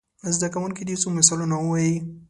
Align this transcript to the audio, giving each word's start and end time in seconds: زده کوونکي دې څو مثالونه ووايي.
زده 0.35 0.47
کوونکي 0.53 0.83
دې 0.87 0.95
څو 1.01 1.07
مثالونه 1.17 1.55
ووايي. 1.59 1.95